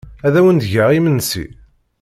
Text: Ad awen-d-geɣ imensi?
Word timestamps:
Ad 0.25 0.35
awen-d-geɣ 0.39 0.89
imensi? 0.97 1.45